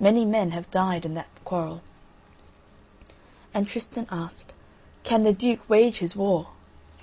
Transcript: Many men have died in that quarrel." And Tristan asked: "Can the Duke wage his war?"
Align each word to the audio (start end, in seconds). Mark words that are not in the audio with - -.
Many 0.00 0.24
men 0.24 0.52
have 0.52 0.70
died 0.70 1.04
in 1.04 1.12
that 1.12 1.26
quarrel." 1.44 1.82
And 3.52 3.68
Tristan 3.68 4.06
asked: 4.10 4.54
"Can 5.04 5.22
the 5.22 5.34
Duke 5.34 5.68
wage 5.68 5.98
his 5.98 6.16
war?" 6.16 6.46